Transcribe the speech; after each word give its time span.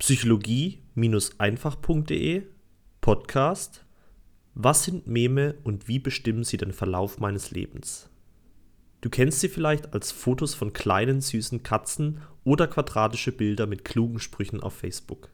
psychologie-einfach.de 0.00 2.42
Podcast 3.02 3.84
Was 4.54 4.84
sind 4.84 5.06
Meme 5.06 5.56
und 5.62 5.88
wie 5.88 5.98
bestimmen 5.98 6.42
sie 6.42 6.56
den 6.56 6.72
Verlauf 6.72 7.20
meines 7.20 7.50
Lebens? 7.50 8.08
Du 9.02 9.10
kennst 9.10 9.40
sie 9.40 9.50
vielleicht 9.50 9.92
als 9.92 10.10
Fotos 10.10 10.54
von 10.54 10.72
kleinen 10.72 11.20
süßen 11.20 11.62
Katzen 11.62 12.22
oder 12.44 12.66
quadratische 12.66 13.30
Bilder 13.30 13.66
mit 13.66 13.84
klugen 13.84 14.20
Sprüchen 14.20 14.60
auf 14.60 14.72
Facebook. 14.72 15.28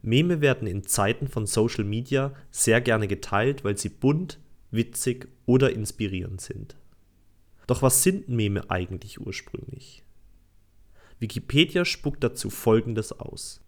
Meme 0.00 0.40
werden 0.40 0.68
in 0.68 0.84
Zeiten 0.84 1.26
von 1.26 1.46
Social 1.46 1.82
Media 1.82 2.36
sehr 2.52 2.80
gerne 2.80 3.08
geteilt, 3.08 3.64
weil 3.64 3.76
sie 3.76 3.88
bunt, 3.88 4.38
witzig 4.70 5.26
oder 5.44 5.72
inspirierend 5.72 6.40
sind. 6.40 6.76
Doch 7.66 7.82
was 7.82 8.04
sind 8.04 8.28
Meme 8.28 8.70
eigentlich 8.70 9.20
ursprünglich? 9.20 10.04
Wikipedia 11.18 11.84
spuckt 11.84 12.22
dazu 12.22 12.48
folgendes 12.48 13.10
aus. 13.10 13.60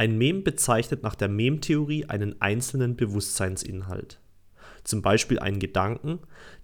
Ein 0.00 0.16
Mem 0.16 0.44
bezeichnet 0.44 1.02
nach 1.02 1.14
der 1.14 1.28
Mem-Theorie 1.28 2.06
einen 2.06 2.40
einzelnen 2.40 2.96
Bewusstseinsinhalt, 2.96 4.18
zum 4.82 5.02
Beispiel 5.02 5.38
einen 5.38 5.58
Gedanken, 5.58 6.20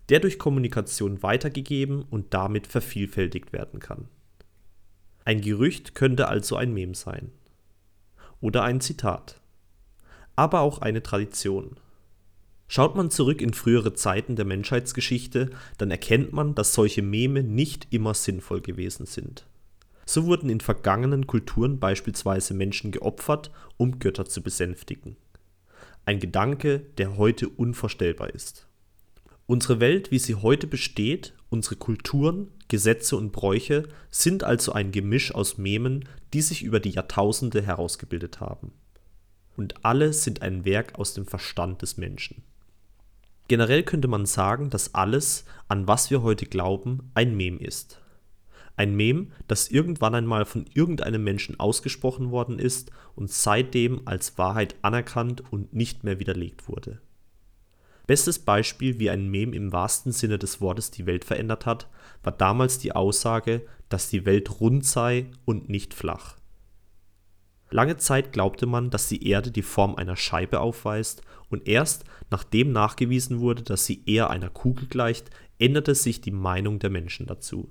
der 0.08 0.20
durch 0.20 0.38
Kommunikation 0.38 1.22
weitergegeben 1.22 2.00
und 2.08 2.32
damit 2.32 2.66
vervielfältigt 2.66 3.52
werden 3.52 3.78
kann. 3.78 4.08
Ein 5.26 5.42
Gerücht 5.42 5.94
könnte 5.94 6.28
also 6.28 6.56
ein 6.56 6.72
Mem 6.72 6.94
sein. 6.94 7.30
Oder 8.40 8.62
ein 8.62 8.80
Zitat. 8.80 9.38
Aber 10.34 10.60
auch 10.60 10.78
eine 10.78 11.02
Tradition. 11.02 11.76
Schaut 12.68 12.96
man 12.96 13.10
zurück 13.10 13.42
in 13.42 13.52
frühere 13.52 13.92
Zeiten 13.92 14.36
der 14.36 14.46
Menschheitsgeschichte, 14.46 15.50
dann 15.76 15.90
erkennt 15.90 16.32
man, 16.32 16.54
dass 16.54 16.72
solche 16.72 17.02
Meme 17.02 17.42
nicht 17.42 17.88
immer 17.90 18.14
sinnvoll 18.14 18.62
gewesen 18.62 19.04
sind. 19.04 19.44
So 20.06 20.24
wurden 20.24 20.48
in 20.48 20.60
vergangenen 20.60 21.26
Kulturen 21.26 21.80
beispielsweise 21.80 22.54
Menschen 22.54 22.92
geopfert, 22.92 23.50
um 23.76 23.98
Götter 23.98 24.24
zu 24.24 24.40
besänftigen. 24.40 25.16
Ein 26.06 26.20
Gedanke, 26.20 26.78
der 26.96 27.16
heute 27.16 27.48
unvorstellbar 27.48 28.32
ist. 28.32 28.68
Unsere 29.46 29.80
Welt, 29.80 30.12
wie 30.12 30.20
sie 30.20 30.36
heute 30.36 30.68
besteht, 30.68 31.34
unsere 31.50 31.76
Kulturen, 31.76 32.52
Gesetze 32.68 33.16
und 33.16 33.32
Bräuche 33.32 33.88
sind 34.10 34.44
also 34.44 34.72
ein 34.72 34.92
Gemisch 34.92 35.34
aus 35.34 35.58
Memen, 35.58 36.08
die 36.32 36.40
sich 36.40 36.62
über 36.62 36.80
die 36.80 36.90
Jahrtausende 36.90 37.62
herausgebildet 37.62 38.40
haben. 38.40 38.72
Und 39.56 39.84
alle 39.84 40.12
sind 40.12 40.42
ein 40.42 40.64
Werk 40.64 40.98
aus 40.98 41.14
dem 41.14 41.26
Verstand 41.26 41.82
des 41.82 41.96
Menschen. 41.96 42.42
Generell 43.48 43.84
könnte 43.84 44.08
man 44.08 44.26
sagen, 44.26 44.70
dass 44.70 44.94
alles, 44.94 45.44
an 45.68 45.86
was 45.86 46.10
wir 46.10 46.22
heute 46.22 46.46
glauben, 46.46 47.10
ein 47.14 47.36
Mem 47.36 47.58
ist. 47.58 48.00
Ein 48.76 48.94
Mem, 48.94 49.32
das 49.48 49.68
irgendwann 49.68 50.14
einmal 50.14 50.44
von 50.44 50.66
irgendeinem 50.74 51.24
Menschen 51.24 51.58
ausgesprochen 51.58 52.30
worden 52.30 52.58
ist 52.58 52.90
und 53.14 53.30
seitdem 53.30 54.02
als 54.04 54.36
Wahrheit 54.36 54.76
anerkannt 54.82 55.42
und 55.50 55.72
nicht 55.72 56.04
mehr 56.04 56.20
widerlegt 56.20 56.68
wurde. 56.68 57.00
Bestes 58.06 58.38
Beispiel, 58.38 59.00
wie 59.00 59.10
ein 59.10 59.28
Mem 59.28 59.52
im 59.52 59.72
wahrsten 59.72 60.12
Sinne 60.12 60.38
des 60.38 60.60
Wortes 60.60 60.90
die 60.90 61.06
Welt 61.06 61.24
verändert 61.24 61.66
hat, 61.66 61.88
war 62.22 62.32
damals 62.32 62.78
die 62.78 62.92
Aussage, 62.92 63.62
dass 63.88 64.10
die 64.10 64.24
Welt 64.26 64.60
rund 64.60 64.84
sei 64.84 65.26
und 65.44 65.68
nicht 65.68 65.92
flach. 65.92 66.36
Lange 67.70 67.96
Zeit 67.96 68.32
glaubte 68.32 68.66
man, 68.66 68.90
dass 68.90 69.08
die 69.08 69.28
Erde 69.28 69.50
die 69.50 69.62
Form 69.62 69.96
einer 69.96 70.16
Scheibe 70.16 70.60
aufweist, 70.60 71.22
und 71.48 71.68
erst 71.68 72.04
nachdem 72.30 72.72
nachgewiesen 72.72 73.40
wurde, 73.40 73.62
dass 73.62 73.86
sie 73.86 74.02
eher 74.06 74.30
einer 74.30 74.50
Kugel 74.50 74.88
gleicht, 74.88 75.30
änderte 75.58 75.94
sich 75.94 76.20
die 76.20 76.32
Meinung 76.32 76.78
der 76.78 76.90
Menschen 76.90 77.26
dazu. 77.26 77.70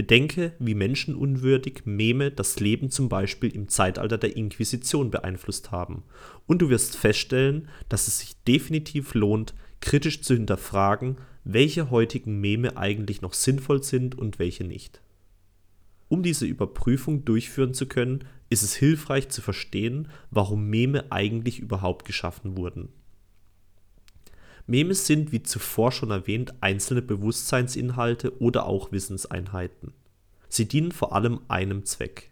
Bedenke, 0.00 0.54
wie 0.58 0.74
menschenunwürdig 0.74 1.82
Meme 1.84 2.30
das 2.30 2.58
Leben 2.58 2.90
zum 2.90 3.10
Beispiel 3.10 3.54
im 3.54 3.68
Zeitalter 3.68 4.16
der 4.16 4.34
Inquisition 4.34 5.10
beeinflusst 5.10 5.72
haben, 5.72 6.04
und 6.46 6.62
du 6.62 6.70
wirst 6.70 6.96
feststellen, 6.96 7.68
dass 7.90 8.08
es 8.08 8.20
sich 8.20 8.42
definitiv 8.44 9.12
lohnt, 9.12 9.52
kritisch 9.80 10.22
zu 10.22 10.32
hinterfragen, 10.32 11.18
welche 11.44 11.90
heutigen 11.90 12.40
Meme 12.40 12.78
eigentlich 12.78 13.20
noch 13.20 13.34
sinnvoll 13.34 13.82
sind 13.82 14.16
und 14.16 14.38
welche 14.38 14.64
nicht. 14.64 15.02
Um 16.08 16.22
diese 16.22 16.46
Überprüfung 16.46 17.26
durchführen 17.26 17.74
zu 17.74 17.84
können, 17.84 18.24
ist 18.48 18.62
es 18.62 18.74
hilfreich 18.74 19.28
zu 19.28 19.42
verstehen, 19.42 20.08
warum 20.30 20.70
Meme 20.70 21.12
eigentlich 21.12 21.58
überhaupt 21.58 22.06
geschaffen 22.06 22.56
wurden. 22.56 22.88
Memes 24.70 25.04
sind, 25.06 25.32
wie 25.32 25.42
zuvor 25.42 25.90
schon 25.90 26.12
erwähnt, 26.12 26.54
einzelne 26.60 27.02
Bewusstseinsinhalte 27.02 28.40
oder 28.40 28.66
auch 28.66 28.92
Wissenseinheiten. 28.92 29.92
Sie 30.48 30.68
dienen 30.68 30.92
vor 30.92 31.12
allem 31.12 31.40
einem 31.48 31.84
Zweck. 31.84 32.30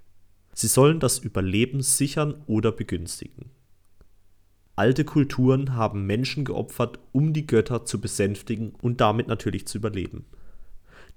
Sie 0.55 0.69
sollen 0.69 1.01
das 1.01 1.19
Überleben 1.19 1.83
sichern 1.83 2.43
oder 2.47 2.71
begünstigen. 2.71 3.51
Alte 4.77 5.05
Kulturen 5.05 5.75
haben 5.75 6.07
Menschen 6.07 6.45
geopfert, 6.45 7.01
um 7.11 7.33
die 7.33 7.45
Götter 7.45 7.85
zu 7.85 8.01
besänftigen 8.01 8.71
und 8.81 9.01
damit 9.01 9.27
natürlich 9.27 9.67
zu 9.67 9.79
überleben. 9.79 10.25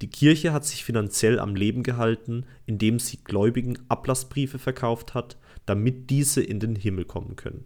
Die 0.02 0.10
Kirche 0.10 0.54
hat 0.54 0.66
sich 0.66 0.84
finanziell 0.84 1.40
am 1.40 1.56
Leben 1.56 1.84
gehalten, 1.84 2.48
indem 2.66 2.98
sie 2.98 3.20
Gläubigen 3.24 3.78
Ablassbriefe 3.90 4.58
verkauft 4.58 5.14
hat, 5.14 5.38
damit 5.68 6.10
diese 6.10 6.42
in 6.42 6.60
den 6.60 6.76
Himmel 6.76 7.06
kommen 7.06 7.36
können. 7.36 7.66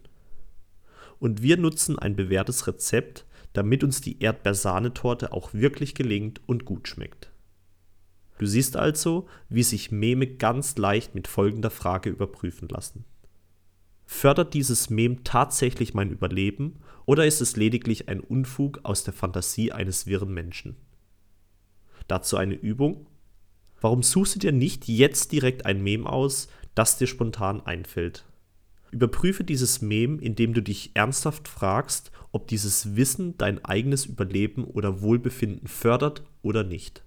Und 1.18 1.40
wir 1.40 1.56
nutzen 1.56 1.98
ein 1.98 2.16
bewährtes 2.16 2.66
Rezept, 2.66 3.24
damit 3.56 3.82
uns 3.82 4.02
die 4.02 4.20
Erdbeersahnetorte 4.20 5.32
auch 5.32 5.54
wirklich 5.54 5.94
gelingt 5.94 6.40
und 6.46 6.66
gut 6.66 6.88
schmeckt. 6.88 7.30
Du 8.38 8.44
siehst 8.44 8.76
also, 8.76 9.26
wie 9.48 9.62
sich 9.62 9.90
Meme 9.90 10.26
ganz 10.26 10.76
leicht 10.76 11.14
mit 11.14 11.26
folgender 11.26 11.70
Frage 11.70 12.10
überprüfen 12.10 12.68
lassen. 12.68 13.06
Fördert 14.04 14.52
dieses 14.52 14.90
Mem 14.90 15.24
tatsächlich 15.24 15.94
mein 15.94 16.10
Überleben 16.10 16.80
oder 17.06 17.24
ist 17.24 17.40
es 17.40 17.56
lediglich 17.56 18.08
ein 18.08 18.20
Unfug 18.20 18.80
aus 18.82 19.04
der 19.04 19.14
Fantasie 19.14 19.72
eines 19.72 20.06
wirren 20.06 20.34
Menschen? 20.34 20.76
Dazu 22.08 22.36
eine 22.36 22.54
Übung. 22.54 23.06
Warum 23.80 24.02
suchst 24.02 24.34
du 24.34 24.38
dir 24.38 24.52
nicht 24.52 24.86
jetzt 24.86 25.32
direkt 25.32 25.64
ein 25.64 25.82
Mem 25.82 26.06
aus, 26.06 26.48
das 26.74 26.98
dir 26.98 27.06
spontan 27.06 27.62
einfällt? 27.62 28.26
Überprüfe 28.96 29.44
dieses 29.44 29.82
Mem, 29.82 30.18
indem 30.18 30.54
du 30.54 30.62
dich 30.62 30.92
ernsthaft 30.94 31.48
fragst, 31.48 32.10
ob 32.32 32.48
dieses 32.48 32.96
Wissen 32.96 33.36
dein 33.36 33.62
eigenes 33.62 34.06
Überleben 34.06 34.64
oder 34.64 35.02
Wohlbefinden 35.02 35.68
fördert 35.68 36.22
oder 36.40 36.64
nicht. 36.64 37.04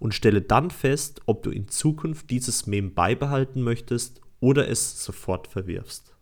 Und 0.00 0.12
stelle 0.12 0.42
dann 0.42 0.72
fest, 0.72 1.20
ob 1.26 1.44
du 1.44 1.50
in 1.52 1.68
Zukunft 1.68 2.30
dieses 2.30 2.66
Mem 2.66 2.94
beibehalten 2.94 3.62
möchtest 3.62 4.20
oder 4.40 4.68
es 4.68 5.04
sofort 5.04 5.46
verwirfst. 5.46 6.16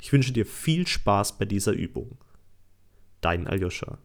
Ich 0.00 0.12
wünsche 0.12 0.32
dir 0.32 0.46
viel 0.46 0.86
Spaß 0.86 1.36
bei 1.36 1.44
dieser 1.44 1.72
Übung. 1.72 2.16
Dein 3.20 3.48
Aljoscha. 3.48 3.98